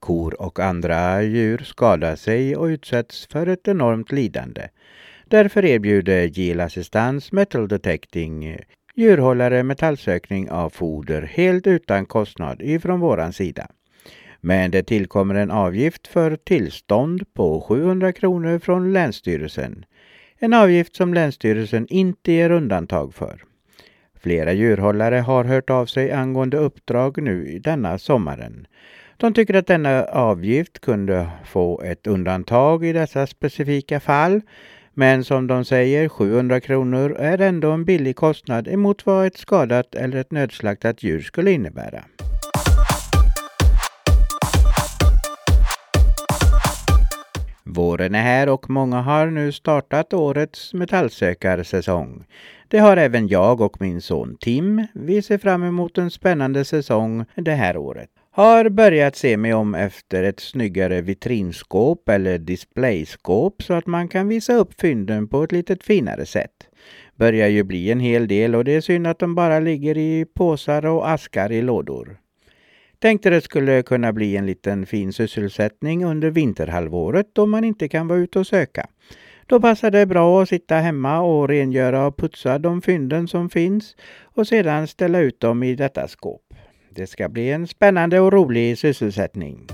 Kor 0.00 0.42
och 0.42 0.60
andra 0.60 1.22
djur 1.22 1.58
skadar 1.58 2.16
sig 2.16 2.56
och 2.56 2.64
utsätts 2.64 3.26
för 3.26 3.46
ett 3.46 3.68
enormt 3.68 4.12
lidande. 4.12 4.68
Därför 5.28 5.64
erbjuder 5.64 6.24
Gil 6.24 6.60
Assistans 6.60 7.32
Metal 7.32 7.68
Detecting 7.68 8.56
djurhållare 8.94 9.62
metallsökning 9.62 10.50
av 10.50 10.70
foder 10.70 11.22
helt 11.22 11.66
utan 11.66 12.06
kostnad 12.06 12.62
ifrån 12.62 13.00
våran 13.00 13.32
sida. 13.32 13.66
Men 14.40 14.70
det 14.70 14.82
tillkommer 14.82 15.34
en 15.34 15.50
avgift 15.50 16.06
för 16.06 16.36
tillstånd 16.36 17.34
på 17.34 17.60
700 17.60 18.12
kronor 18.12 18.58
från 18.58 18.92
Länsstyrelsen. 18.92 19.84
En 20.38 20.54
avgift 20.54 20.96
som 20.96 21.14
Länsstyrelsen 21.14 21.86
inte 21.90 22.32
ger 22.32 22.50
undantag 22.50 23.14
för. 23.14 23.42
Flera 24.20 24.52
djurhållare 24.52 25.16
har 25.16 25.44
hört 25.44 25.70
av 25.70 25.86
sig 25.86 26.12
angående 26.12 26.56
uppdrag 26.56 27.22
nu 27.22 27.58
denna 27.58 27.98
sommaren. 27.98 28.66
De 29.20 29.34
tycker 29.34 29.54
att 29.54 29.66
denna 29.66 30.04
avgift 30.04 30.78
kunde 30.80 31.30
få 31.44 31.82
ett 31.82 32.06
undantag 32.06 32.84
i 32.84 32.92
dessa 32.92 33.26
specifika 33.26 34.00
fall. 34.00 34.40
Men 34.94 35.24
som 35.24 35.46
de 35.46 35.64
säger, 35.64 36.08
700 36.08 36.60
kronor 36.60 37.16
är 37.18 37.40
ändå 37.40 37.70
en 37.70 37.84
billig 37.84 38.16
kostnad 38.16 38.68
emot 38.68 39.06
vad 39.06 39.26
ett 39.26 39.36
skadat 39.36 39.94
eller 39.94 40.18
ett 40.18 40.30
nödslaktat 40.30 41.02
djur 41.02 41.20
skulle 41.20 41.50
innebära. 41.50 42.04
Våren 47.64 48.14
är 48.14 48.22
här 48.22 48.48
och 48.48 48.70
många 48.70 49.00
har 49.00 49.26
nu 49.26 49.52
startat 49.52 50.14
årets 50.14 50.74
metallsökarsäsong. 50.74 52.24
Det 52.68 52.78
har 52.78 52.96
även 52.96 53.28
jag 53.28 53.60
och 53.60 53.80
min 53.80 54.00
son 54.00 54.36
Tim. 54.40 54.86
Vi 54.94 55.22
ser 55.22 55.38
fram 55.38 55.64
emot 55.64 55.98
en 55.98 56.10
spännande 56.10 56.64
säsong 56.64 57.24
det 57.34 57.54
här 57.54 57.76
året. 57.76 58.10
Har 58.32 58.68
börjat 58.68 59.16
se 59.16 59.36
mig 59.36 59.54
om 59.54 59.74
efter 59.74 60.22
ett 60.22 60.40
snyggare 60.40 61.00
vitrinskåp 61.00 62.08
eller 62.08 62.38
displayskåp 62.38 63.62
så 63.62 63.74
att 63.74 63.86
man 63.86 64.08
kan 64.08 64.28
visa 64.28 64.54
upp 64.54 64.80
fynden 64.80 65.28
på 65.28 65.42
ett 65.42 65.52
lite 65.52 65.76
finare 65.80 66.26
sätt. 66.26 66.68
Börjar 67.14 67.48
ju 67.48 67.62
bli 67.62 67.90
en 67.90 68.00
hel 68.00 68.28
del 68.28 68.54
och 68.54 68.64
det 68.64 68.72
är 68.72 68.80
synd 68.80 69.06
att 69.06 69.18
de 69.18 69.34
bara 69.34 69.60
ligger 69.60 69.98
i 69.98 70.26
påsar 70.34 70.86
och 70.86 71.10
askar 71.10 71.52
i 71.52 71.62
lådor. 71.62 72.18
Tänkte 72.98 73.30
det 73.30 73.40
skulle 73.40 73.82
kunna 73.82 74.12
bli 74.12 74.36
en 74.36 74.46
liten 74.46 74.86
fin 74.86 75.12
sysselsättning 75.12 76.04
under 76.04 76.30
vinterhalvåret 76.30 77.26
då 77.32 77.46
man 77.46 77.64
inte 77.64 77.88
kan 77.88 78.08
vara 78.08 78.18
ute 78.18 78.38
och 78.38 78.46
söka. 78.46 78.86
Då 79.46 79.60
passar 79.60 79.90
det 79.90 80.06
bra 80.06 80.42
att 80.42 80.48
sitta 80.48 80.74
hemma 80.74 81.20
och 81.20 81.48
rengöra 81.48 82.06
och 82.06 82.16
putsa 82.16 82.58
de 82.58 82.82
fynden 82.82 83.28
som 83.28 83.50
finns 83.50 83.96
och 84.22 84.46
sedan 84.46 84.86
ställa 84.86 85.20
ut 85.20 85.40
dem 85.40 85.62
i 85.62 85.74
detta 85.74 86.08
skåp. 86.08 86.49
Det 86.92 87.06
ska 87.06 87.28
bli 87.28 87.50
en 87.50 87.66
spännande 87.66 88.20
och 88.20 88.32
rolig 88.32 88.78
sysselsättning. 88.78 89.66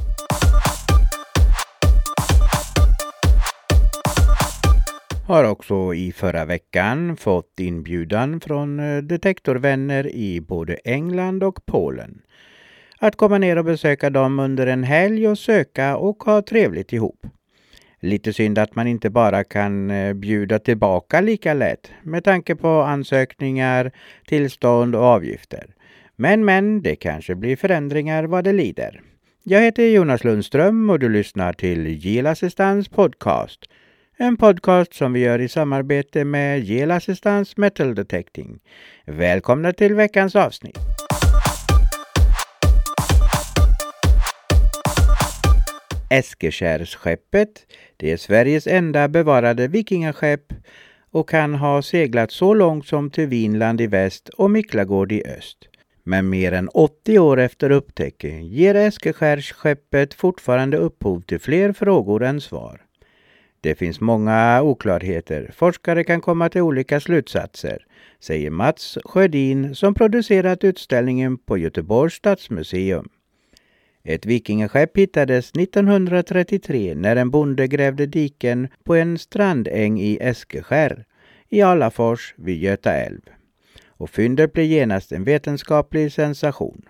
Har 5.27 5.45
också 5.45 5.95
i 5.95 6.13
förra 6.13 6.45
veckan 6.45 7.17
fått 7.17 7.61
inbjudan 7.61 8.41
från 8.41 8.81
eh, 8.81 9.03
detektorvänner 9.03 10.07
i 10.07 10.41
både 10.41 10.75
England 10.75 11.43
och 11.43 11.67
Polen. 11.67 12.23
Att 12.99 13.17
komma 13.17 13.39
ner 13.39 13.59
och 13.59 13.65
besöka 13.65 14.11
dem 14.11 14.39
under 14.39 14.67
en 14.67 14.85
helg 14.85 15.29
och 15.29 15.39
söka 15.39 15.97
och 15.97 16.23
ha 16.25 16.43
trevligt 16.43 16.93
ihop. 16.93 17.27
Lite 18.01 18.33
synd 18.33 18.59
att 18.59 18.75
man 18.75 18.87
inte 18.87 19.11
bara 19.11 19.45
kan 19.45 19.91
eh, 19.91 20.13
bjuda 20.13 20.59
tillbaka 20.59 21.21
lika 21.21 21.55
lätt 21.55 21.91
med 22.03 22.25
tanke 22.25 22.57
på 22.57 22.69
ansökningar, 22.69 23.93
tillstånd 24.27 24.95
och 24.95 25.03
avgifter. 25.03 25.77
Men 26.19 26.45
men, 26.45 26.83
det 26.83 26.97
kanske 26.97 27.35
blir 27.35 27.57
förändringar 27.57 28.25
vad 28.25 28.45
det 28.45 28.53
lider. 28.53 29.01
Jag 29.43 29.61
heter 29.61 29.83
Jonas 29.83 30.25
Lundström 30.25 30.91
och 30.91 30.99
du 30.99 31.09
lyssnar 31.09 31.53
till 31.53 31.87
Gil 31.87 32.27
Assistans 32.27 32.89
podcast. 32.89 33.61
En 34.17 34.37
podcast 34.37 34.95
som 34.95 35.13
vi 35.13 35.21
gör 35.21 35.39
i 35.39 35.49
samarbete 35.49 36.25
med 36.25 36.61
Gil 36.61 36.91
Assistans 36.91 37.57
Metal 37.57 37.95
Detecting. 37.95 38.59
Välkomna 39.05 39.73
till 39.73 39.95
veckans 39.95 40.37
avsnitt. 40.37 40.79
Eskeskärsskeppet. 46.11 47.67
Det 47.97 48.13
är 48.13 48.17
Sveriges 48.17 48.67
enda 48.67 49.09
bevarade 49.09 49.69
vikingaskepp 49.69 50.53
och 51.11 51.29
kan 51.29 51.55
ha 51.55 51.83
seglat 51.83 52.31
så 52.33 52.55
långt 52.55 52.87
som 52.87 53.11
till 53.11 53.27
Vinland 53.27 53.81
i 53.81 53.87
väst 53.87 54.29
och 54.29 54.51
Miklagård 54.51 55.13
i 55.13 55.23
öst. 55.27 55.66
Men 56.09 56.29
mer 56.29 56.53
än 56.53 56.69
80 56.69 57.19
år 57.19 57.41
efter 57.41 57.71
upptäckten 57.71 58.47
ger 58.47 58.75
Eskeskärsskeppet 58.75 60.15
fortfarande 60.15 60.77
upphov 60.77 61.21
till 61.21 61.39
fler 61.39 61.73
frågor 61.73 62.23
än 62.23 62.41
svar. 62.41 62.81
Det 63.61 63.75
finns 63.75 64.01
många 64.01 64.63
oklarheter. 64.63 65.51
Forskare 65.55 66.05
kan 66.05 66.21
komma 66.21 66.49
till 66.49 66.61
olika 66.61 67.01
slutsatser, 67.01 67.87
säger 68.21 68.51
Mats 68.51 68.99
Sjödin 69.05 69.75
som 69.75 69.95
producerat 69.95 70.65
utställningen 70.65 71.39
på 71.39 71.59
Göteborgs 71.59 72.15
stadsmuseum. 72.15 73.09
Ett 74.05 74.27
vikingaskepp 74.27 74.97
hittades 74.97 75.51
1933 75.51 76.95
när 76.95 77.17
en 77.17 77.31
bonde 77.31 77.67
grävde 77.67 78.07
diken 78.07 78.69
på 78.85 78.95
en 78.95 79.19
strandäng 79.19 80.01
i 80.01 80.19
Eskeskär 80.21 81.05
i 81.49 81.63
Alafors 81.63 82.35
vid 82.37 82.63
Göta 82.63 82.93
älv. 82.93 83.21
Och 83.97 84.11
fyndet 84.11 84.53
blev 84.53 84.67
genast 84.67 85.13
en 85.13 85.25
vetenskaplig 85.25 86.13
sensation. 86.13 86.83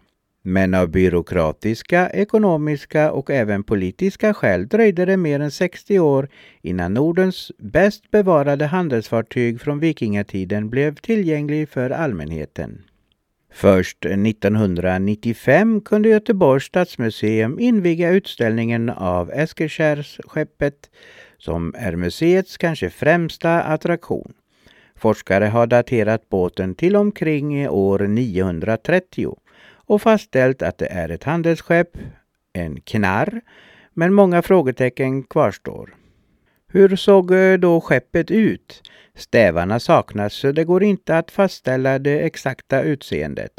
Men 0.42 0.74
av 0.74 0.88
byråkratiska, 0.88 2.10
ekonomiska 2.10 3.12
och 3.12 3.30
även 3.30 3.64
politiska 3.64 4.34
skäl 4.34 4.68
dröjde 4.68 5.04
det 5.04 5.16
mer 5.16 5.40
än 5.40 5.50
60 5.50 5.98
år 5.98 6.28
innan 6.62 6.94
Nordens 6.94 7.52
bäst 7.58 8.10
bevarade 8.10 8.66
handelsfartyg 8.66 9.60
från 9.60 9.80
vikingatiden 9.80 10.70
blev 10.70 10.94
tillgänglig 10.94 11.68
för 11.68 11.90
allmänheten. 11.90 12.82
Först 13.52 14.06
1995 14.06 15.80
kunde 15.80 16.08
Göteborgs 16.08 16.64
stadsmuseum 16.64 17.58
inviga 17.58 18.10
utställningen 18.10 18.90
av 18.90 19.30
Eskilskärsskeppet 19.30 20.90
som 21.38 21.74
är 21.78 21.96
museets 21.96 22.56
kanske 22.56 22.90
främsta 22.90 23.62
attraktion. 23.62 24.32
Forskare 24.96 25.44
har 25.44 25.66
daterat 25.66 26.28
båten 26.28 26.74
till 26.74 26.96
omkring 26.96 27.68
år 27.68 27.98
930 27.98 29.36
och 29.86 30.02
fastställt 30.02 30.62
att 30.62 30.78
det 30.78 30.86
är 30.86 31.08
ett 31.08 31.24
handelsskepp, 31.24 31.98
en 32.52 32.80
knarr, 32.80 33.40
men 33.94 34.14
många 34.14 34.42
frågetecken 34.42 35.22
kvarstår. 35.22 35.94
Hur 36.68 36.96
såg 36.96 37.34
eh, 37.34 37.58
då 37.58 37.80
skeppet 37.80 38.30
ut? 38.30 38.82
Stävarna 39.14 39.80
saknas 39.80 40.34
så 40.34 40.52
det 40.52 40.64
går 40.64 40.82
inte 40.82 41.18
att 41.18 41.30
fastställa 41.30 41.98
det 41.98 42.20
exakta 42.20 42.82
utseendet. 42.82 43.52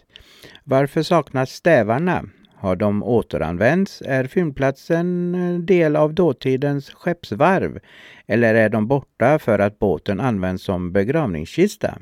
Varför 0.63 1.03
saknas 1.03 1.51
stävarna? 1.51 2.25
Har 2.59 2.75
de 2.75 3.03
återanvänts? 3.03 4.01
Är 4.05 4.27
fyndplatsen 4.27 5.35
eh, 5.35 5.59
del 5.59 5.95
av 5.95 6.13
dåtidens 6.13 6.89
skeppsvarv? 6.89 7.79
Eller 8.27 8.55
är 8.55 8.69
de 8.69 8.87
borta 8.87 9.39
för 9.39 9.59
att 9.59 9.79
båten 9.79 10.19
används 10.19 10.63
som 10.63 10.91
begravningskista? 10.91 11.97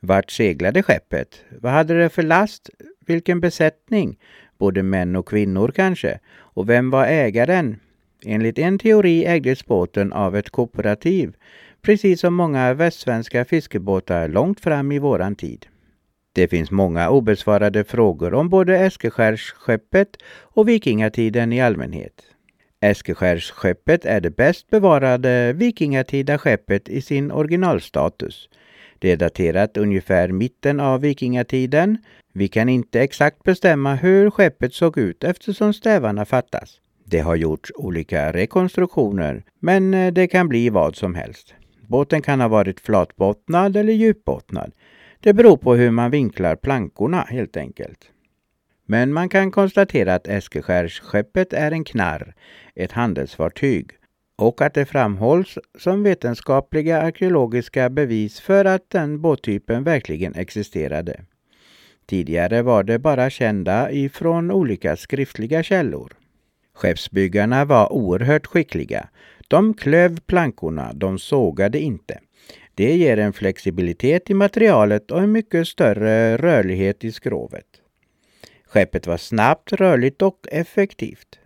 Vart 0.00 0.30
seglade 0.30 0.82
skeppet? 0.82 1.44
Vad 1.60 1.72
hade 1.72 1.98
det 1.98 2.08
för 2.08 2.22
last? 2.22 2.70
Vilken 3.06 3.40
besättning? 3.40 4.18
Både 4.58 4.82
män 4.82 5.16
och 5.16 5.28
kvinnor 5.28 5.72
kanske? 5.76 6.20
Och 6.30 6.68
vem 6.68 6.90
var 6.90 7.06
ägaren? 7.06 7.80
Enligt 8.24 8.58
en 8.58 8.78
teori 8.78 9.24
ägdes 9.24 9.66
båten 9.66 10.12
av 10.12 10.36
ett 10.36 10.50
kooperativ, 10.50 11.36
precis 11.82 12.20
som 12.20 12.34
många 12.34 12.74
västsvenska 12.74 13.44
fiskebåtar 13.44 14.28
långt 14.28 14.60
fram 14.60 14.92
i 14.92 14.98
våran 14.98 15.36
tid. 15.36 15.66
Det 16.32 16.48
finns 16.48 16.70
många 16.70 17.10
obesvarade 17.10 17.84
frågor 17.84 18.34
om 18.34 18.48
både 18.48 18.78
Eskeskärsskeppet 18.78 20.16
och 20.40 20.68
vikingatiden 20.68 21.52
i 21.52 21.60
allmänhet. 21.60 22.22
Eskeskärsskeppet 22.80 24.04
är 24.04 24.20
det 24.20 24.30
bäst 24.30 24.70
bevarade 24.70 25.52
vikingatida 25.52 26.38
skeppet 26.38 26.88
i 26.88 27.00
sin 27.00 27.32
originalstatus. 27.32 28.48
Det 28.98 29.12
är 29.12 29.16
daterat 29.16 29.76
ungefär 29.76 30.28
mitten 30.28 30.80
av 30.80 31.00
vikingatiden. 31.00 31.98
Vi 32.32 32.48
kan 32.48 32.68
inte 32.68 33.00
exakt 33.00 33.42
bestämma 33.42 33.94
hur 33.94 34.30
skeppet 34.30 34.74
såg 34.74 34.98
ut 34.98 35.24
eftersom 35.24 35.72
stävarna 35.72 36.24
fattas. 36.24 36.80
Det 37.04 37.20
har 37.20 37.36
gjorts 37.36 37.72
olika 37.74 38.32
rekonstruktioner, 38.32 39.42
men 39.60 39.94
eh, 39.94 40.12
det 40.12 40.26
kan 40.26 40.48
bli 40.48 40.68
vad 40.68 40.96
som 40.96 41.14
helst. 41.14 41.54
Båten 41.86 42.22
kan 42.22 42.40
ha 42.40 42.48
varit 42.48 42.80
flatbottnad 42.80 43.76
eller 43.76 43.92
djupbottnad. 43.92 44.72
Det 45.20 45.32
beror 45.32 45.56
på 45.56 45.74
hur 45.74 45.90
man 45.90 46.10
vinklar 46.10 46.56
plankorna 46.56 47.20
helt 47.20 47.56
enkelt. 47.56 48.10
Men 48.86 49.12
man 49.12 49.28
kan 49.28 49.50
konstatera 49.50 50.14
att 50.14 50.28
Eskeskärsskeppet 50.28 51.52
är 51.52 51.72
en 51.72 51.84
knarr, 51.84 52.34
ett 52.74 52.92
handelsfartyg, 52.92 53.90
och 54.36 54.62
att 54.62 54.74
det 54.74 54.86
framhålls 54.86 55.58
som 55.78 56.02
vetenskapliga 56.02 57.02
arkeologiska 57.02 57.90
bevis 57.90 58.40
för 58.40 58.64
att 58.64 58.90
den 58.90 59.20
båttypen 59.20 59.84
verkligen 59.84 60.34
existerade. 60.34 61.20
Tidigare 62.06 62.62
var 62.62 62.82
det 62.82 62.98
bara 62.98 63.30
kända 63.30 63.90
ifrån 63.92 64.50
olika 64.50 64.96
skriftliga 64.96 65.62
källor. 65.62 66.12
Skeppsbyggarna 66.74 67.64
var 67.64 67.92
oerhört 67.92 68.46
skickliga. 68.46 69.08
De 69.48 69.74
klöv 69.74 70.20
plankorna, 70.20 70.92
de 70.92 71.18
sågade 71.18 71.80
inte. 71.80 72.18
Det 72.78 72.96
ger 72.96 73.16
en 73.16 73.32
flexibilitet 73.32 74.30
i 74.30 74.34
materialet 74.34 75.10
och 75.10 75.22
en 75.22 75.32
mycket 75.32 75.68
större 75.68 76.36
rörlighet 76.36 77.04
i 77.04 77.12
skrovet. 77.12 77.66
Skeppet 78.66 79.06
var 79.06 79.16
snabbt, 79.16 79.72
rörligt 79.72 80.22
och 80.22 80.46
effektivt. 80.52 81.38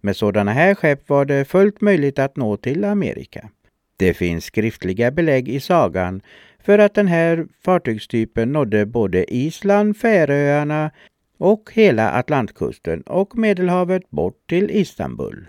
Med 0.00 0.16
sådana 0.16 0.52
här 0.52 0.74
skepp 0.74 1.08
var 1.08 1.24
det 1.24 1.44
fullt 1.44 1.80
möjligt 1.80 2.18
att 2.18 2.36
nå 2.36 2.56
till 2.56 2.84
Amerika. 2.84 3.48
Det 3.96 4.14
finns 4.14 4.44
skriftliga 4.44 5.10
belägg 5.10 5.48
i 5.48 5.60
sagan 5.60 6.20
för 6.64 6.78
att 6.78 6.94
den 6.94 7.08
här 7.08 7.46
fartygstypen 7.64 8.52
nådde 8.52 8.86
både 8.86 9.34
Island, 9.34 9.96
Färöarna 9.96 10.90
och 11.38 11.70
hela 11.72 12.10
Atlantkusten 12.10 13.02
och 13.02 13.38
Medelhavet 13.38 14.10
bort 14.10 14.46
till 14.48 14.70
Istanbul. 14.70 15.46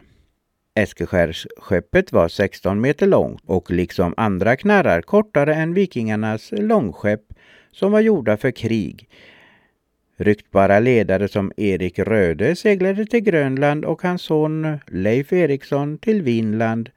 Eskeskärsskeppet 0.77 2.11
var 2.11 2.27
16 2.27 2.81
meter 2.81 3.07
långt 3.07 3.41
och 3.45 3.71
liksom 3.71 4.13
andra 4.17 4.55
knarrar 4.55 5.01
kortare 5.01 5.55
än 5.55 5.73
vikingarnas 5.73 6.49
långskepp 6.51 7.21
som 7.71 7.91
var 7.91 7.99
gjorda 7.99 8.37
för 8.37 8.51
krig. 8.51 9.09
Ryktbara 10.17 10.79
ledare 10.79 11.27
som 11.27 11.51
Erik 11.57 11.99
Röde 11.99 12.55
seglade 12.55 13.05
till 13.05 13.19
Grönland 13.19 13.85
och 13.85 14.01
hans 14.01 14.21
son 14.21 14.77
Leif 14.87 15.33
Eriksson 15.33 15.97
till 15.97 16.21
Vinland 16.21 16.89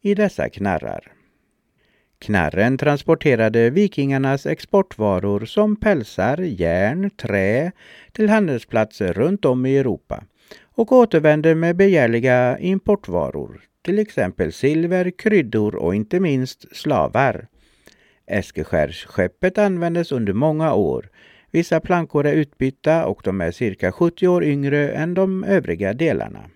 i 0.00 0.14
dessa 0.14 0.48
knarrar. 0.48 1.12
Knarren 2.18 2.78
transporterade 2.78 3.70
vikingarnas 3.70 4.46
exportvaror 4.46 5.44
som 5.44 5.76
pälsar, 5.76 6.38
järn, 6.38 7.10
trä 7.10 7.72
till 8.12 8.28
handelsplatser 8.28 9.12
runt 9.12 9.44
om 9.44 9.66
i 9.66 9.78
Europa 9.78 10.24
och 10.78 10.92
återvänder 10.92 11.54
med 11.54 11.76
begärliga 11.76 12.58
importvaror, 12.58 13.60
till 13.82 13.98
exempel 13.98 14.52
silver, 14.52 15.10
kryddor 15.10 15.74
och 15.74 15.94
inte 15.94 16.20
minst 16.20 16.76
slavar. 16.76 17.46
Eskeskärsskeppet 18.26 19.58
användes 19.58 20.12
under 20.12 20.32
många 20.32 20.74
år. 20.74 21.10
Vissa 21.50 21.80
plankor 21.80 22.26
är 22.26 22.32
utbytta 22.32 23.06
och 23.06 23.20
de 23.24 23.40
är 23.40 23.50
cirka 23.50 23.92
70 23.92 24.28
år 24.28 24.44
yngre 24.44 24.90
än 24.90 25.14
de 25.14 25.44
övriga 25.44 25.92
delarna. 25.92 26.50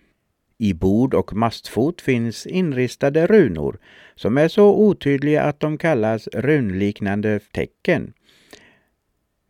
I 0.59 0.75
bord 0.75 1.15
och 1.15 1.33
mastfot 1.33 2.01
finns 2.01 2.47
inristade 2.47 3.27
runor 3.27 3.79
som 4.15 4.39
är 4.39 4.49
så 4.49 4.75
otydliga 4.75 5.43
att 5.43 5.61
de 5.61 5.79
kallas 5.79 6.29
runliknande 6.33 7.41
tecken. 7.53 8.13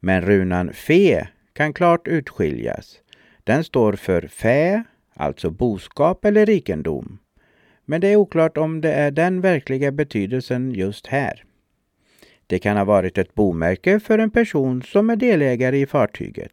Men 0.01 0.23
runan 0.23 0.73
fe 0.73 1.29
kan 1.53 1.73
klart 1.73 2.09
utskiljas. 2.09 3.02
Den 3.45 3.65
står 3.65 3.93
för 3.93 4.23
fä, 4.23 4.85
alltså 5.15 5.51
boskap 5.51 6.25
eller 6.25 6.47
rikedom. 6.47 7.19
Men 7.85 8.01
det 8.01 8.09
är 8.09 8.17
oklart 8.17 8.57
om 8.57 8.81
det 8.81 8.93
är 8.93 9.11
den 9.11 9.41
verkliga 9.41 9.93
betydelsen 9.93 10.73
just 10.75 11.07
här. 11.07 11.45
Det 12.47 12.59
kan 12.59 12.77
ha 12.77 12.85
varit 12.85 13.19
ett 13.19 13.35
bomärke 13.35 14.01
för 14.01 14.19
en 14.19 14.31
person 14.31 14.83
som 14.83 15.11
är 15.11 15.17
delägare 15.17 15.79
i 15.81 15.87
fartyget. 15.87 16.53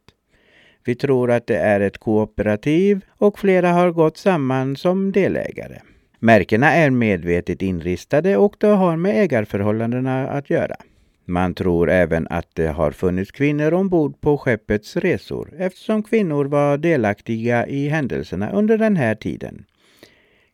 Vi 0.84 0.94
tror 0.94 1.30
att 1.30 1.46
det 1.46 1.56
är 1.56 1.80
ett 1.80 1.98
kooperativ 1.98 3.04
och 3.08 3.38
flera 3.38 3.72
har 3.72 3.90
gått 3.90 4.16
samman 4.16 4.76
som 4.76 5.12
delägare. 5.12 5.78
Märkena 6.18 6.72
är 6.72 6.90
medvetet 6.90 7.62
inristade 7.62 8.36
och 8.36 8.56
det 8.58 8.66
har 8.66 8.96
med 8.96 9.22
ägarförhållandena 9.22 10.28
att 10.28 10.50
göra. 10.50 10.76
Man 11.24 11.54
tror 11.54 11.90
även 11.90 12.26
att 12.30 12.48
det 12.54 12.66
har 12.66 12.90
funnits 12.90 13.30
kvinnor 13.30 13.74
ombord 13.74 14.20
på 14.20 14.38
skeppets 14.38 14.96
resor 14.96 15.52
eftersom 15.58 16.02
kvinnor 16.02 16.44
var 16.44 16.78
delaktiga 16.78 17.66
i 17.66 17.88
händelserna 17.88 18.50
under 18.50 18.78
den 18.78 18.96
här 18.96 19.14
tiden. 19.14 19.64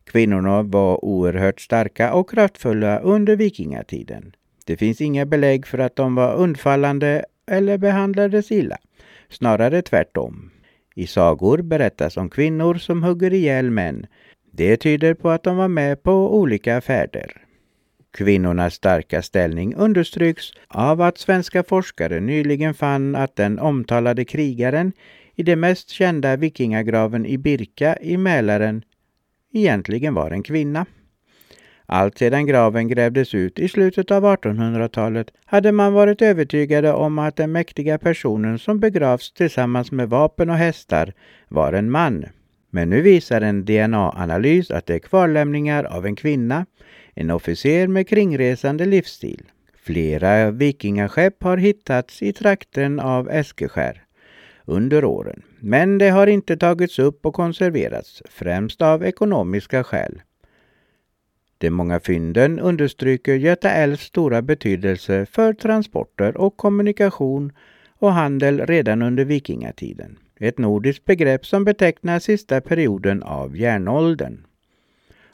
Kvinnorna 0.03 0.63
var 0.63 1.05
oerhört 1.05 1.61
starka 1.61 2.13
och 2.13 2.29
kraftfulla 2.29 2.99
under 2.99 3.35
vikingatiden. 3.35 4.35
Det 4.65 4.77
finns 4.77 5.01
inga 5.01 5.25
belägg 5.25 5.67
för 5.67 5.77
att 5.77 5.95
de 5.95 6.15
var 6.15 6.35
undfallande 6.35 7.25
eller 7.51 7.77
behandlades 7.77 8.51
illa. 8.51 8.77
Snarare 9.29 9.81
tvärtom. 9.81 10.51
I 10.95 11.07
sagor 11.07 11.61
berättas 11.61 12.17
om 12.17 12.29
kvinnor 12.29 12.75
som 12.75 13.03
hugger 13.03 13.33
ihjäl 13.33 13.71
män. 13.71 14.05
Det 14.51 14.77
tyder 14.77 15.13
på 15.13 15.29
att 15.29 15.43
de 15.43 15.57
var 15.57 15.67
med 15.67 16.03
på 16.03 16.37
olika 16.37 16.81
färder. 16.81 17.46
Kvinnornas 18.11 18.73
starka 18.73 19.21
ställning 19.21 19.75
understryks 19.75 20.51
av 20.67 21.01
att 21.01 21.17
svenska 21.17 21.63
forskare 21.63 22.19
nyligen 22.19 22.73
fann 22.73 23.15
att 23.15 23.35
den 23.35 23.59
omtalade 23.59 24.25
krigaren 24.25 24.91
i 25.35 25.43
den 25.43 25.59
mest 25.59 25.89
kända 25.89 26.35
vikingagraven 26.35 27.25
i 27.25 27.37
Birka 27.37 27.97
i 28.01 28.17
Mälaren 28.17 28.83
egentligen 29.53 30.13
var 30.13 30.31
en 30.31 30.43
kvinna. 30.43 30.85
Allt 31.85 32.17
sedan 32.17 32.45
graven 32.45 32.87
grävdes 32.87 33.33
ut 33.33 33.59
i 33.59 33.67
slutet 33.67 34.11
av 34.11 34.25
1800-talet 34.25 35.31
hade 35.45 35.71
man 35.71 35.93
varit 35.93 36.21
övertygade 36.21 36.93
om 36.93 37.19
att 37.19 37.35
den 37.35 37.51
mäktiga 37.51 37.97
personen 37.97 38.59
som 38.59 38.79
begravs 38.79 39.33
tillsammans 39.33 39.91
med 39.91 40.09
vapen 40.09 40.49
och 40.49 40.55
hästar 40.55 41.13
var 41.47 41.73
en 41.73 41.91
man. 41.91 42.25
Men 42.69 42.89
nu 42.89 43.01
visar 43.01 43.41
en 43.41 43.65
DNA-analys 43.65 44.71
att 44.71 44.85
det 44.85 44.95
är 44.95 44.99
kvarlämningar 44.99 45.83
av 45.83 46.05
en 46.05 46.15
kvinna, 46.15 46.65
en 47.17 47.31
officer 47.31 47.87
med 47.87 48.07
kringresande 48.07 48.85
livsstil. 48.85 49.41
Flera 49.75 50.51
vikingaskepp 50.51 51.43
har 51.43 51.57
hittats 51.57 52.21
i 52.21 52.33
trakten 52.33 52.99
av 52.99 53.29
Eskeskär 53.29 54.03
under 54.65 55.05
åren, 55.05 55.41
men 55.59 55.97
det 55.97 56.09
har 56.09 56.27
inte 56.27 56.57
tagits 56.57 56.99
upp 56.99 57.25
och 57.25 57.33
konserverats, 57.33 58.23
främst 58.29 58.81
av 58.81 59.03
ekonomiska 59.03 59.83
skäl. 59.83 60.21
De 61.57 61.69
många 61.69 61.99
fynden 61.99 62.59
understryker 62.59 63.35
Göta 63.35 63.71
älvs 63.71 64.01
stora 64.01 64.41
betydelse 64.41 65.25
för 65.25 65.53
transporter 65.53 66.37
och 66.37 66.57
kommunikation 66.57 67.51
och 67.99 68.13
handel 68.13 68.65
redan 68.65 69.01
under 69.01 69.25
vikingatiden. 69.25 70.17
Ett 70.39 70.57
nordiskt 70.57 71.05
begrepp 71.05 71.45
som 71.45 71.65
betecknar 71.65 72.19
sista 72.19 72.61
perioden 72.61 73.23
av 73.23 73.57
järnåldern. 73.57 74.37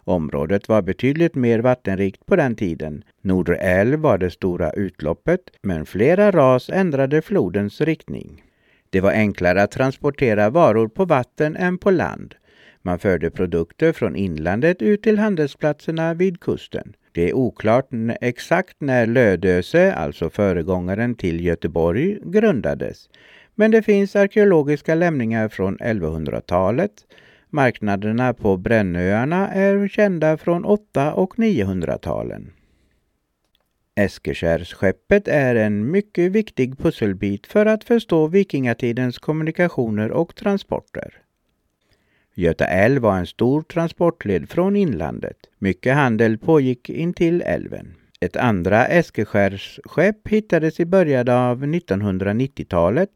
Området 0.05 0.69
var 0.69 0.81
betydligt 0.81 1.35
mer 1.35 1.59
vattenrikt 1.59 2.25
på 2.25 2.35
den 2.35 2.55
tiden. 2.55 3.03
Nordre 3.21 3.55
älv 3.55 3.99
var 3.99 4.17
det 4.17 4.31
stora 4.31 4.71
utloppet, 4.71 5.39
men 5.61 5.85
flera 5.85 6.31
ras 6.31 6.69
ändrade 6.69 7.21
flodens 7.21 7.81
riktning. 7.81 8.43
Det 8.89 9.01
var 9.01 9.11
enklare 9.11 9.63
att 9.63 9.71
transportera 9.71 10.49
varor 10.49 10.87
på 10.87 11.05
vatten 11.05 11.55
än 11.55 11.77
på 11.77 11.91
land. 11.91 12.35
Man 12.81 12.99
förde 12.99 13.31
produkter 13.31 13.91
från 13.91 14.15
inlandet 14.15 14.81
ut 14.81 15.03
till 15.03 15.19
handelsplatserna 15.19 16.13
vid 16.13 16.39
kusten. 16.39 16.93
Det 17.11 17.29
är 17.29 17.33
oklart 17.33 17.87
exakt 18.21 18.75
när 18.79 19.05
Lödöse, 19.05 19.93
alltså 19.93 20.29
föregångaren 20.29 21.15
till 21.15 21.45
Göteborg, 21.45 22.17
grundades. 22.23 23.09
Men 23.55 23.71
det 23.71 23.81
finns 23.81 24.15
arkeologiska 24.15 24.95
lämningar 24.95 25.49
från 25.49 25.77
1100-talet. 25.77 26.91
Marknaderna 27.55 28.33
på 28.33 28.57
Brännöarna 28.57 29.49
är 29.49 29.87
kända 29.87 30.37
från 30.37 30.65
800 30.65 31.13
och 31.13 31.35
900-talen. 31.35 32.51
Eskeskärsskeppet 33.95 35.27
är 35.27 35.55
en 35.55 35.91
mycket 35.91 36.31
viktig 36.31 36.77
pusselbit 36.77 37.47
för 37.47 37.65
att 37.65 37.83
förstå 37.83 38.27
vikingatidens 38.27 39.19
kommunikationer 39.19 40.11
och 40.11 40.35
transporter. 40.35 41.21
Göta 42.33 42.65
älv 42.65 43.01
var 43.01 43.17
en 43.17 43.27
stor 43.27 43.61
transportled 43.61 44.49
från 44.49 44.75
inlandet. 44.75 45.37
Mycket 45.59 45.95
handel 45.95 46.37
pågick 46.37 46.89
intill 46.89 47.41
älven. 47.41 47.95
Ett 48.23 48.35
andra 48.35 48.85
Eskeskärsskepp 48.85 50.27
hittades 50.27 50.79
i 50.79 50.85
början 50.85 51.29
av 51.29 51.65
1990-talet. 51.65 53.09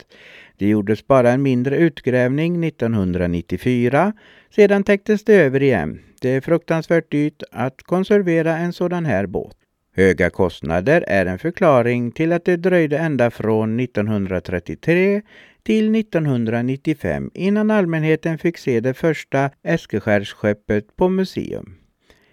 Det 0.57 0.67
gjordes 0.69 1.07
bara 1.07 1.31
en 1.31 1.41
mindre 1.41 1.77
utgrävning 1.77 2.63
1994. 2.63 4.13
Sedan 4.55 4.83
täcktes 4.83 5.23
det 5.23 5.35
över 5.35 5.63
igen. 5.63 5.99
Det 6.21 6.29
är 6.29 6.41
fruktansvärt 6.41 7.11
dyrt 7.11 7.43
att 7.51 7.83
konservera 7.83 8.57
en 8.57 8.73
sådan 8.73 9.05
här 9.05 9.25
båt. 9.25 9.55
Höga 9.95 10.29
kostnader 10.29 11.03
är 11.07 11.25
en 11.25 11.39
förklaring 11.39 12.11
till 12.11 12.33
att 12.33 12.45
det 12.45 12.57
dröjde 12.57 12.97
ända 12.97 13.31
från 13.31 13.79
1933 13.79 15.21
till 15.63 15.95
1995 15.95 17.31
innan 17.33 17.71
allmänheten 17.71 18.37
fick 18.37 18.57
se 18.57 18.79
det 18.79 18.93
första 18.93 19.49
Eskeskärsskeppet 19.63 20.95
på 20.95 21.09
museum. 21.09 21.86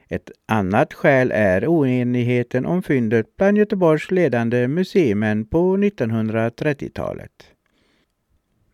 Ett 0.09 0.31
annat 0.47 0.95
skäl 0.95 1.31
är 1.35 1.67
oenigheten 1.67 2.67
om 2.67 2.83
fyndet 2.83 3.37
bland 3.37 3.59
Göteborgs 3.59 4.11
ledande 4.11 4.69
museimän 4.69 5.47
på 5.47 5.77
1930-talet. 5.77 7.31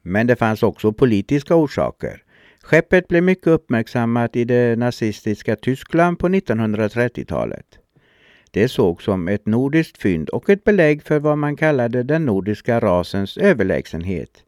Men 0.02 0.26
det 0.26 0.37
fanns 0.37 0.62
också 0.62 0.92
politiska 0.92 1.54
orsaker. 1.54 2.22
Skeppet 2.62 3.08
blev 3.08 3.22
mycket 3.22 3.46
uppmärksammat 3.46 4.37
i 4.37 4.44
det 4.44 4.78
nazistiska 4.78 5.56
Tyskland 5.56 6.18
på 6.18 6.28
1930-talet. 6.28 7.66
Det 8.50 8.68
sågs 8.68 9.04
som 9.04 9.28
ett 9.28 9.46
nordiskt 9.46 9.99
fynd 9.99 10.28
och 10.28 10.50
ett 10.50 10.64
belägg 10.64 11.02
för 11.02 11.18
vad 11.18 11.38
man 11.38 11.56
kallade 11.56 12.02
den 12.02 12.26
nordiska 12.26 12.80
rasens 12.80 13.37
överlägsenhet. 13.37 14.44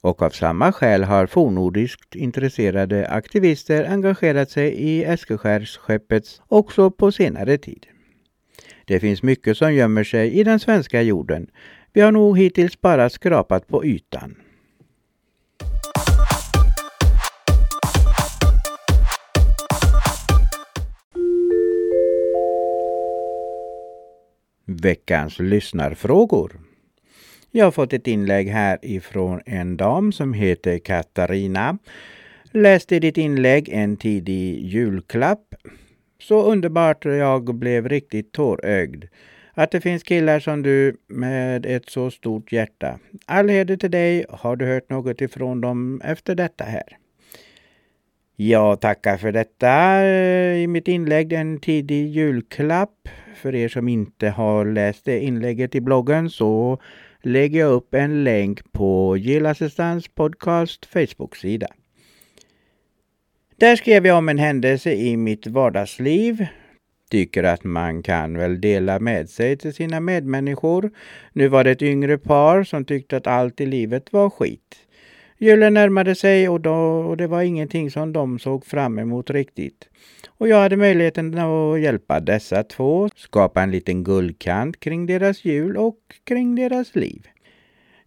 Och 0.00 0.22
av 0.22 0.30
samma 0.30 0.72
skäl 0.72 1.04
har 1.04 1.26
fornnordiskt 1.26 2.14
intresserade 2.14 3.08
aktivister 3.08 3.84
engagerat 3.84 4.50
sig 4.50 4.72
i 4.72 5.04
Eskilskärsskeppet 5.04 6.40
också 6.48 6.90
på 6.90 7.12
senare 7.12 7.58
tid. 7.58 7.86
Det 8.84 9.00
finns 9.00 9.22
mycket 9.22 9.56
som 9.56 9.74
gömmer 9.74 10.04
sig 10.04 10.32
i 10.32 10.44
den 10.44 10.60
svenska 10.60 11.02
jorden. 11.02 11.46
Vi 11.92 12.00
har 12.00 12.12
nog 12.12 12.38
hittills 12.38 12.80
bara 12.80 13.10
skrapat 13.10 13.68
på 13.68 13.84
ytan. 13.84 14.34
Veckans 24.64 25.38
lyssnarfrågor. 25.38 26.65
Jag 27.56 27.64
har 27.66 27.70
fått 27.70 27.92
ett 27.92 28.06
inlägg 28.06 28.48
här 28.48 28.78
ifrån 28.82 29.40
en 29.46 29.76
dam 29.76 30.12
som 30.12 30.32
heter 30.32 30.78
Katarina. 30.78 31.78
Läste 32.50 32.98
ditt 32.98 33.18
inlägg 33.18 33.68
en 33.68 33.96
tidig 33.96 34.64
julklapp. 34.64 35.54
Så 36.20 36.42
underbart 36.42 37.04
jag 37.04 37.54
blev 37.54 37.88
riktigt 37.88 38.32
tårögd. 38.32 39.04
Att 39.54 39.70
det 39.70 39.80
finns 39.80 40.02
killar 40.02 40.40
som 40.40 40.62
du 40.62 40.96
med 41.06 41.66
ett 41.66 41.90
så 41.90 42.10
stort 42.10 42.52
hjärta. 42.52 42.98
All 43.26 43.48
heder 43.48 43.76
till 43.76 43.90
dig. 43.90 44.26
Har 44.30 44.56
du 44.56 44.66
hört 44.66 44.90
något 44.90 45.20
ifrån 45.20 45.60
dem 45.60 46.00
efter 46.04 46.34
detta 46.34 46.64
här? 46.64 46.96
Jag 48.36 48.80
tackar 48.80 49.16
för 49.16 49.32
detta 49.32 50.04
i 50.56 50.66
mitt 50.66 50.88
inlägg, 50.88 51.32
en 51.32 51.60
tidig 51.60 52.08
julklapp. 52.08 53.08
För 53.34 53.54
er 53.54 53.68
som 53.68 53.88
inte 53.88 54.28
har 54.28 54.64
läst 54.64 55.04
det 55.04 55.20
inlägget 55.20 55.74
i 55.74 55.80
bloggen 55.80 56.30
så 56.30 56.78
lägger 57.26 57.60
jag 57.60 57.72
upp 57.72 57.94
en 57.94 58.24
länk 58.24 58.72
på 58.72 59.16
Gillassistans 59.16 60.08
podcast 60.08 60.86
Facebook-sida. 60.86 61.66
Där 63.56 63.76
skrev 63.76 64.06
jag 64.06 64.18
om 64.18 64.28
en 64.28 64.38
händelse 64.38 64.92
i 64.92 65.16
mitt 65.16 65.46
vardagsliv. 65.46 66.46
Tycker 67.10 67.44
att 67.44 67.64
man 67.64 68.02
kan 68.02 68.38
väl 68.38 68.60
dela 68.60 68.98
med 68.98 69.30
sig 69.30 69.56
till 69.56 69.74
sina 69.74 70.00
medmänniskor. 70.00 70.90
Nu 71.32 71.48
var 71.48 71.64
det 71.64 71.70
ett 71.70 71.82
yngre 71.82 72.18
par 72.18 72.64
som 72.64 72.84
tyckte 72.84 73.16
att 73.16 73.26
allt 73.26 73.60
i 73.60 73.66
livet 73.66 74.12
var 74.12 74.30
skit. 74.30 74.85
Julen 75.38 75.74
närmade 75.74 76.14
sig 76.14 76.48
och, 76.48 76.60
då, 76.60 76.74
och 77.08 77.16
det 77.16 77.26
var 77.26 77.42
ingenting 77.42 77.90
som 77.90 78.12
de 78.12 78.38
såg 78.38 78.66
fram 78.66 78.98
emot 78.98 79.30
riktigt. 79.30 79.88
Och 80.28 80.48
jag 80.48 80.56
hade 80.56 80.76
möjligheten 80.76 81.38
att 81.38 81.80
hjälpa 81.80 82.20
dessa 82.20 82.62
två 82.62 83.08
skapa 83.16 83.62
en 83.62 83.70
liten 83.70 84.04
guldkant 84.04 84.80
kring 84.80 85.06
deras 85.06 85.44
jul 85.44 85.76
och 85.76 85.98
kring 86.24 86.54
deras 86.54 86.94
liv. 86.94 87.26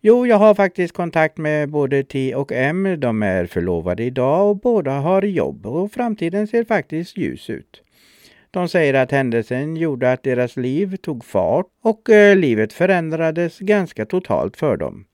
Jo, 0.01 0.27
jag 0.27 0.37
har 0.37 0.55
faktiskt 0.55 0.93
kontakt 0.93 1.37
med 1.37 1.69
både 1.69 2.03
T 2.03 2.35
och 2.35 2.51
M. 2.51 2.95
De 2.99 3.23
är 3.23 3.45
förlovade 3.45 4.03
idag 4.03 4.49
och 4.49 4.59
båda 4.59 4.91
har 4.91 5.21
jobb 5.21 5.65
och 5.65 5.91
framtiden 5.91 6.47
ser 6.47 6.63
faktiskt 6.63 7.17
ljus 7.17 7.49
ut. 7.49 7.81
De 8.51 8.69
säger 8.69 8.93
att 8.93 9.11
händelsen 9.11 9.75
gjorde 9.75 10.11
att 10.11 10.23
deras 10.23 10.57
liv 10.57 10.95
tog 10.95 11.25
fart 11.25 11.65
och 11.81 12.09
eh, 12.09 12.35
livet 12.35 12.73
förändrades 12.73 13.59
ganska 13.59 14.05
totalt 14.05 14.57
för 14.57 14.77
dem. 14.77 15.05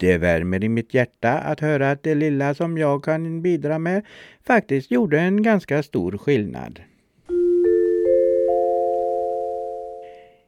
Det 0.00 0.18
värmer 0.18 0.64
i 0.64 0.68
mitt 0.68 0.94
hjärta 0.94 1.32
att 1.32 1.60
höra 1.60 1.90
att 1.90 2.02
det 2.02 2.14
lilla 2.14 2.54
som 2.54 2.78
jag 2.78 3.04
kan 3.04 3.42
bidra 3.42 3.78
med 3.78 4.02
faktiskt 4.46 4.90
gjorde 4.90 5.20
en 5.20 5.42
ganska 5.42 5.82
stor 5.82 6.18
skillnad. 6.18 6.80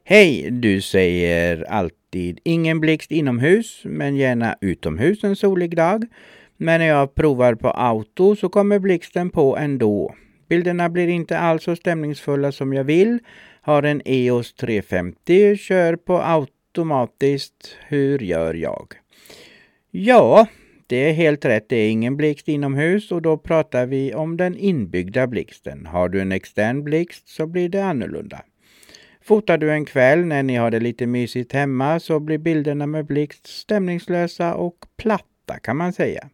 Hej! 0.05 0.51
Du 0.51 0.81
säger 0.81 1.71
alltid 1.71 2.41
ingen 2.43 2.81
blixt 2.81 3.11
inomhus, 3.11 3.83
men 3.85 4.17
gärna 4.17 4.57
utomhus 4.61 5.25
en 5.25 5.37
solig 5.37 5.77
dag. 5.77 6.05
Men 6.57 6.81
när 6.81 6.87
jag 6.87 7.15
provar 7.15 7.55
på 7.55 7.71
auto 7.71 8.37
så 8.37 8.49
kommer 8.49 8.79
blixten 8.79 9.31
på 9.31 9.57
ändå. 9.57 10.15
Bilderna 10.49 10.89
blir 10.89 11.09
inte 11.09 11.39
alls 11.39 11.63
så 11.63 11.77
stämningsfulla 11.77 12.53
som 12.53 12.73
jag 12.73 12.85
vill. 12.85 13.19
Har 13.61 13.83
en 13.83 14.03
EOS 14.05 14.55
350, 14.55 15.57
kör 15.57 15.97
på 15.97 16.23
automatiskt. 16.23 17.77
Hur 17.89 18.19
gör 18.19 18.55
jag? 18.55 19.02
Ja, 19.95 20.47
det 20.87 20.97
är 20.97 21.13
helt 21.13 21.45
rätt. 21.45 21.69
Det 21.69 21.77
är 21.77 21.91
ingen 21.91 22.17
blixt 22.17 22.49
inomhus 22.49 23.13
och 23.13 23.23
då 23.23 23.39
pratar 23.39 23.87
vi 23.87 24.15
om 24.15 24.37
den 24.37 24.57
inbyggda 24.57 25.27
blixten. 25.27 25.87
Har 25.87 26.09
du 26.09 26.21
en 26.21 26.33
extern 26.33 26.85
blixt 26.85 27.29
så 27.29 27.47
blir 27.47 27.69
det 27.69 27.85
annorlunda. 27.85 28.43
Fotar 29.23 29.59
du 29.59 29.73
en 29.73 29.85
kväll 29.85 30.25
när 30.25 30.43
ni 30.43 30.57
har 30.57 30.71
det 30.71 30.81
lite 30.81 31.07
mysigt 31.07 31.53
hemma 31.53 32.01
så 32.01 32.21
blir 32.21 32.39
bilderna 32.39 32.87
med 32.87 33.07
blixt 33.07 33.47
stämningslösa 33.47 34.55
och 34.55 34.75
platta 34.97 35.59
kan 35.63 35.77
man 35.77 35.93
säga. 35.93 36.29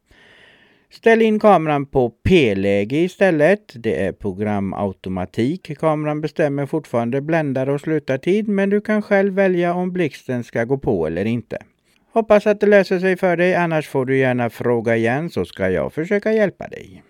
Ställ 0.90 1.22
in 1.22 1.40
kameran 1.40 1.86
på 1.86 2.10
P-läge 2.10 2.96
istället. 2.96 3.72
Det 3.74 4.04
är 4.04 4.12
programautomatik. 4.12 5.78
Kameran 5.78 6.20
bestämmer 6.20 6.66
fortfarande 6.66 7.20
bländare 7.20 7.72
och 7.72 7.80
slutartid 7.80 8.48
men 8.48 8.70
du 8.70 8.80
kan 8.80 9.02
själv 9.02 9.34
välja 9.34 9.74
om 9.74 9.92
blixten 9.92 10.44
ska 10.44 10.64
gå 10.64 10.78
på 10.78 11.06
eller 11.06 11.24
inte. 11.24 11.58
Hoppas 12.12 12.46
att 12.46 12.60
det 12.60 12.66
löser 12.66 12.98
sig 12.98 13.16
för 13.16 13.36
dig, 13.36 13.54
annars 13.54 13.88
får 13.88 14.04
du 14.06 14.18
gärna 14.18 14.50
fråga 14.50 14.96
igen 14.96 15.30
så 15.30 15.44
ska 15.44 15.70
jag 15.70 15.92
försöka 15.92 16.32
hjälpa 16.32 16.68
dig. 16.68 17.02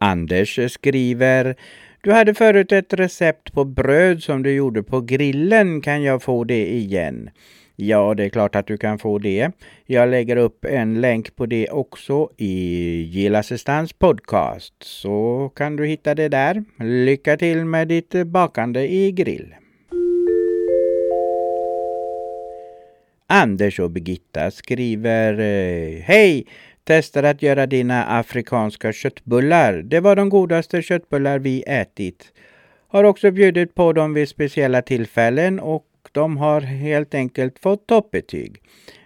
Anders 0.00 0.72
skriver 0.72 1.56
Du 2.00 2.12
hade 2.12 2.34
förut 2.34 2.72
ett 2.72 2.92
recept 2.92 3.52
på 3.52 3.64
bröd 3.64 4.22
som 4.22 4.42
du 4.42 4.52
gjorde 4.52 4.82
på 4.82 5.00
grillen. 5.00 5.80
Kan 5.80 6.02
jag 6.02 6.22
få 6.22 6.44
det 6.44 6.66
igen? 6.66 7.30
Ja, 7.76 8.14
det 8.14 8.24
är 8.24 8.28
klart 8.28 8.56
att 8.56 8.66
du 8.66 8.76
kan 8.76 8.98
få 8.98 9.18
det. 9.18 9.50
Jag 9.86 10.08
lägger 10.08 10.36
upp 10.36 10.64
en 10.64 11.00
länk 11.00 11.36
på 11.36 11.46
det 11.46 11.68
också 11.68 12.30
i 12.36 12.54
Gillassistans 13.02 13.92
podcast. 13.92 14.74
Så 14.80 15.50
kan 15.56 15.76
du 15.76 15.86
hitta 15.86 16.14
det 16.14 16.28
där. 16.28 16.64
Lycka 16.78 17.36
till 17.36 17.64
med 17.64 17.88
ditt 17.88 18.26
bakande 18.26 18.92
i 18.92 19.12
grill. 19.12 19.54
Anders 23.32 23.80
och 23.80 23.90
Birgitta 23.90 24.50
skriver 24.50 25.32
eh, 25.40 26.02
Hej! 26.02 26.46
Testar 26.84 27.22
att 27.22 27.42
göra 27.42 27.66
dina 27.66 28.04
afrikanska 28.04 28.92
köttbullar. 28.92 29.72
Det 29.72 30.00
var 30.00 30.16
de 30.16 30.28
godaste 30.28 30.82
köttbullar 30.82 31.38
vi 31.38 31.64
ätit. 31.66 32.32
Har 32.88 33.04
också 33.04 33.30
bjudit 33.30 33.74
på 33.74 33.92
dem 33.92 34.14
vid 34.14 34.28
speciella 34.28 34.82
tillfällen 34.82 35.60
och 35.60 35.86
de 36.12 36.36
har 36.36 36.60
helt 36.60 37.14
enkelt 37.14 37.58
fått 37.58 37.86
toppbetyg. 37.86 38.62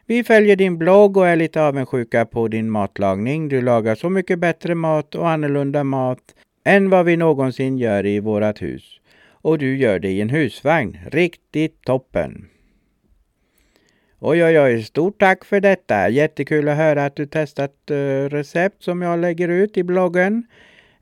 Vi 0.07 0.25
följer 0.25 0.57
din 0.57 0.79
blogg 0.79 1.17
och 1.17 1.29
är 1.29 1.37
lite 1.37 1.63
avundsjuka 1.63 2.25
på 2.25 2.49
din 2.49 2.71
matlagning. 2.71 3.49
Du 3.49 3.63
lagar 3.63 3.95
så 3.95 4.11
mycket 4.11 4.39
bättre 4.39 4.75
mat 4.75 5.15
och 5.15 5.31
annorlunda 5.31 5.85
mat 5.85 6.35
än 6.65 6.91
vad 6.91 7.07
vi 7.07 7.17
någonsin 7.17 7.79
gör 7.79 8.07
i 8.07 8.21
vårat 8.21 8.63
hus. 8.63 9.01
Och 9.31 9.59
du 9.59 9.77
gör 9.77 9.99
det 9.99 10.11
i 10.11 10.21
en 10.21 10.31
husvagn. 10.31 10.99
Riktigt 11.11 11.83
toppen! 11.83 12.49
Oj, 14.27 14.45
oj, 14.45 14.61
oj, 14.61 14.83
stort 14.83 15.19
tack 15.19 15.45
för 15.45 15.61
detta. 15.61 16.09
Jättekul 16.09 16.69
att 16.69 16.77
höra 16.77 17.05
att 17.05 17.17
du 17.17 17.27
testat 17.27 17.91
eh, 17.91 18.29
recept 18.29 18.83
som 18.83 19.03
jag 19.03 19.19
lägger 19.19 19.49
ut 19.49 19.77
i 19.77 19.83
bloggen. 19.83 20.47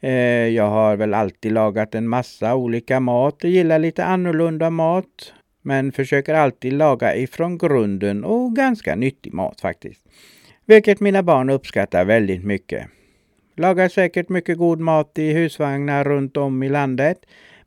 Eh, 0.00 0.12
jag 0.49 0.71
har 0.71 0.97
väl 0.97 1.14
alltid 1.14 1.52
lagat 1.52 1.95
en 1.95 2.09
massa 2.09 2.55
olika 2.55 3.00
mat. 3.00 3.37
Jag 3.41 3.52
gillar 3.52 3.79
lite 3.79 4.05
annorlunda 4.05 4.71
mat. 4.71 5.33
Men 5.62 5.93
försöker 5.93 6.35
alltid 6.35 6.73
laga 6.73 7.17
ifrån 7.17 7.59
grunden 7.59 8.25
och 8.25 8.57
ganska 8.57 8.95
nyttig 8.95 9.35
mat 9.35 9.61
faktiskt. 9.61 10.07
Vilket 10.67 11.00
mina 11.00 11.23
barn 11.23 11.50
uppskattar 11.50 12.05
väldigt 12.05 12.45
mycket. 12.45 12.87
Lagar 13.57 13.88
säkert 13.88 14.29
mycket 14.29 14.59
god 14.59 14.81
mat 14.81 15.19
i 15.19 15.33
husvagnar 15.33 16.05
runt 16.05 16.37
om 16.37 16.62
i 16.62 16.69
landet. 16.69 17.19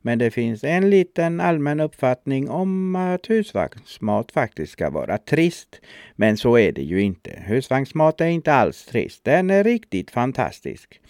Men 0.06 0.18
det 0.18 0.30
finns 0.30 0.64
en 0.64 0.90
liten 0.90 1.40
allmän 1.40 1.80
uppfattning 1.80 2.50
om 2.50 2.96
att 2.96 3.30
husvagnsmat 3.30 4.32
faktiskt 4.32 4.72
ska 4.72 4.90
vara 4.90 5.18
trist. 5.18 5.80
Men 6.16 6.36
så 6.36 6.58
är 6.58 6.72
det 6.72 6.82
ju 6.82 7.02
inte. 7.02 7.42
Husvagnsmat 7.46 8.20
är 8.20 8.26
inte 8.26 8.52
alls 8.52 8.84
trist. 8.84 9.24
Den 9.24 9.50
är 9.50 9.64
riktigt 9.64 10.10
fantastisk. 10.10 11.00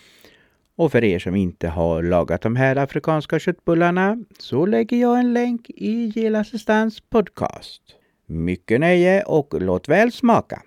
Och 0.76 0.93
för 0.93 1.05
er 1.05 1.19
som 1.19 1.35
inte 1.35 1.69
har 1.69 2.03
lagat 2.03 2.43
de 2.43 2.57
här 2.57 2.76
afrikanska 2.76 3.38
köttbullarna 3.38 4.25
så 4.38 4.67
lägger 4.67 4.97
jag 4.97 5.19
en 5.19 5.33
länk 5.33 5.71
i 5.71 6.12
Gilla 6.15 6.41
Assistans 6.41 7.00
podcast. 7.00 7.83
Mycket 8.26 8.81
nöje 8.81 9.23
och 9.23 9.62
låt 9.62 9.88
väl 9.88 10.12
smaka! 10.12 10.62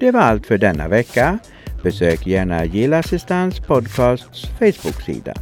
Det 0.00 0.10
var 0.10 0.20
allt 0.20 0.46
för 0.46 0.58
denna 0.58 0.88
vecka. 0.88 1.38
Besök 1.86 2.26
gärna 2.26 2.64
Gilla 2.64 2.98
Assistans 2.98 3.60
podcasts 3.60 4.46
Facebook-sida. 4.58 5.34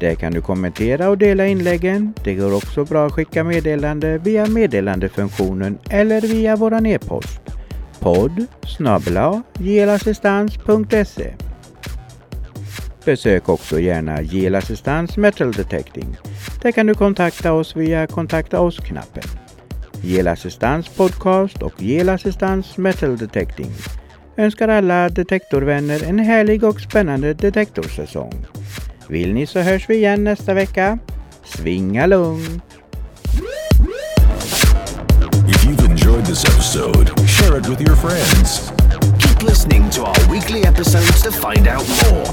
Där 0.00 0.14
kan 0.14 0.32
du 0.32 0.40
kommentera 0.40 1.08
och 1.08 1.18
dela 1.18 1.46
inläggen. 1.46 2.14
Det 2.24 2.34
går 2.34 2.54
också 2.54 2.84
bra 2.84 3.06
att 3.06 3.12
skicka 3.12 3.44
meddelande 3.44 4.18
via 4.18 4.46
meddelandefunktionen 4.46 5.78
eller 5.90 6.20
via 6.20 6.56
våran 6.56 6.86
e-post. 6.86 7.40
podd 7.98 8.46
gelassistans.se 9.58 11.34
Besök 13.04 13.48
också 13.48 13.80
gärna 13.80 14.22
Gelassistans 14.22 15.16
Metal 15.16 15.52
Detecting. 15.52 16.16
Där 16.62 16.72
kan 16.72 16.86
du 16.86 16.94
kontakta 16.94 17.52
oss 17.52 17.76
via 17.76 18.06
kontakta 18.06 18.60
oss-knappen. 18.60 19.24
Gelassistans 20.02 20.88
Podcast 20.88 21.62
och 21.62 21.82
Gelassistans 21.82 22.76
Metal 22.76 23.16
Detecting 23.16 23.70
önskar 24.40 24.68
alla 24.68 25.08
detektorvänner 25.08 26.02
en 26.02 26.18
härlig 26.18 26.64
och 26.64 26.80
spännande 26.80 27.34
detektorsäsong. 27.34 28.46
Vill 29.08 29.34
ni 29.34 29.46
så 29.46 29.60
hörs 29.60 29.90
vi 29.90 29.96
igen 29.96 30.24
nästa 30.24 30.54
vecka. 30.54 30.98
Svinga 31.44 32.06
lugnt! 32.06 32.80
you 35.70 35.86
enjoyed 35.86 36.24
this 36.24 36.44
episode, 36.44 37.08
share 37.28 37.56
it 37.58 37.68
with 37.68 37.80
your 37.80 37.94
friends. 37.94 38.70
Keep 39.18 39.42
listening 39.42 39.88
to 39.90 40.04
our 40.04 40.30
weekly 40.30 40.64
episodes 40.64 41.22
to 41.22 41.30
find 41.30 41.68
out 41.68 41.86
more. 42.02 42.24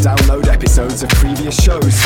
Download 0.00 0.46
episodes 0.46 1.02
of 1.02 1.10
previous 1.10 1.62
shows. 1.62 1.96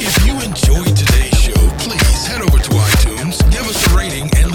If 0.00 0.26
you 0.26 0.34
enjoyed 0.40 0.96
today's 0.96 1.38
show, 1.38 1.60
please 1.78 2.26
head 2.26 2.40
over 2.40 2.58
to 2.58 2.70
iTunes, 2.70 3.38
give 3.50 3.66
us 3.68 3.92
a 3.92 3.96
rating, 3.96 4.30
and 4.36 4.45